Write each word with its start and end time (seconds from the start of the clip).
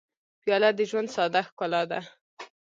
پیاله 0.41 0.69
د 0.75 0.79
ژوند 0.89 1.09
ساده 1.15 1.41
ښکلا 1.47 1.81
ده. 1.91 1.99